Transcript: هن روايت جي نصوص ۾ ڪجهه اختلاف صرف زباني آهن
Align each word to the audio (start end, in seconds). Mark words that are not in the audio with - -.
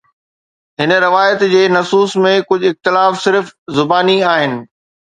هن 0.79 0.91
روايت 1.07 1.41
جي 1.51 1.61
نصوص 1.77 2.11
۾ 2.25 2.33
ڪجهه 2.49 2.75
اختلاف 2.75 3.23
صرف 3.27 3.55
زباني 3.81 4.21
آهن 4.35 4.61